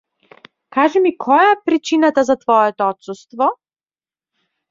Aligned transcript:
Кажи 0.77 1.01
ми 1.03 1.09
која 1.25 1.43
е 1.55 1.59
причината 1.69 2.23
за 2.29 2.37
твоето 2.45 2.87
отсуство. 2.95 3.51